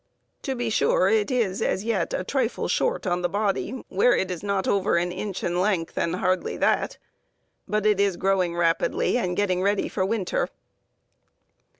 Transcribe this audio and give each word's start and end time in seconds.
To 0.41 0.55
be 0.55 0.71
sure, 0.71 1.09
it 1.09 1.29
is 1.29 1.61
as 1.61 1.83
yet 1.83 2.11
a 2.11 2.23
trifle 2.23 2.67
short 2.67 3.05
on 3.05 3.21
the 3.21 3.29
body, 3.29 3.85
where 3.87 4.15
it 4.15 4.31
is 4.31 4.41
not 4.41 4.67
over 4.67 4.95
an 4.97 5.11
inch 5.11 5.43
in 5.43 5.61
length, 5.61 5.95
and 5.95 6.15
hardly 6.15 6.57
that; 6.57 6.97
but 7.67 7.85
it 7.85 7.99
is 7.99 8.17
growing 8.17 8.55
rapidly 8.55 9.19
and 9.19 9.37
getting 9.37 9.61
ready 9.61 9.87
for 9.87 10.03
winter. 10.03 10.49